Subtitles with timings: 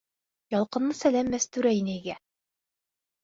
[0.53, 2.15] Ялҡынлы сәләм Мәстүрә инәйгә!